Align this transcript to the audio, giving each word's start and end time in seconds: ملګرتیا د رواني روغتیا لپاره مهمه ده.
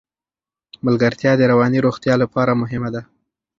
ملګرتیا 0.85 1.31
د 1.37 1.41
رواني 1.51 1.79
روغتیا 1.85 2.13
لپاره 2.23 2.59
مهمه 2.61 2.89
ده. 2.95 3.01